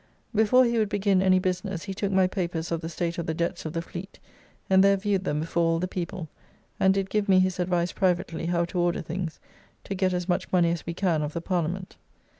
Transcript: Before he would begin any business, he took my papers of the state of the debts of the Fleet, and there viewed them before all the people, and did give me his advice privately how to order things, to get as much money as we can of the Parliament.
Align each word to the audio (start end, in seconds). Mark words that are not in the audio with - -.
Before 0.33 0.65
he 0.65 0.79
would 0.79 0.89
begin 0.89 1.21
any 1.21 1.37
business, 1.37 1.83
he 1.83 1.93
took 1.93 2.11
my 2.11 2.25
papers 2.25 2.71
of 2.71 2.81
the 2.81 2.89
state 2.89 3.19
of 3.19 3.27
the 3.27 3.35
debts 3.35 3.65
of 3.67 3.73
the 3.73 3.83
Fleet, 3.83 4.17
and 4.67 4.83
there 4.83 4.97
viewed 4.97 5.25
them 5.25 5.41
before 5.41 5.61
all 5.73 5.77
the 5.79 5.87
people, 5.87 6.27
and 6.79 6.91
did 6.91 7.07
give 7.07 7.29
me 7.29 7.37
his 7.39 7.59
advice 7.59 7.91
privately 7.91 8.47
how 8.47 8.65
to 8.65 8.79
order 8.79 9.03
things, 9.03 9.39
to 9.83 9.93
get 9.93 10.11
as 10.11 10.27
much 10.27 10.51
money 10.51 10.71
as 10.71 10.87
we 10.87 10.95
can 10.95 11.21
of 11.21 11.33
the 11.33 11.39
Parliament. 11.41 11.97